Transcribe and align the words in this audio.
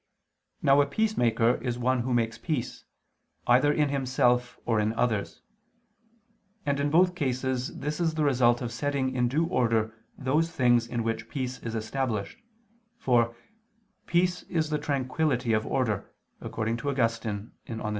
Now 0.63 0.81
a 0.81 0.87
peacemaker 0.87 1.57
is 1.57 1.77
one 1.77 1.99
who 1.99 2.11
makes 2.11 2.39
peace, 2.39 2.85
either 3.45 3.71
in 3.71 3.89
himself, 3.89 4.59
or 4.65 4.79
in 4.79 4.93
others: 4.93 5.43
and 6.65 6.79
in 6.79 6.89
both 6.89 7.13
cases 7.13 7.77
this 7.77 7.99
is 7.99 8.15
the 8.15 8.23
result 8.23 8.63
of 8.63 8.71
setting 8.71 9.15
in 9.15 9.27
due 9.27 9.45
order 9.45 9.93
those 10.17 10.49
things 10.51 10.87
in 10.87 11.03
which 11.03 11.29
peace 11.29 11.59
is 11.59 11.75
established, 11.75 12.39
for 12.97 13.35
"peace 14.07 14.41
is 14.49 14.71
the 14.71 14.79
tranquillity 14.79 15.53
of 15.53 15.67
order," 15.67 16.11
according 16.39 16.77
to 16.77 16.89
Augustine 16.89 17.51
(De 17.67 17.73
Civ. 17.77 17.81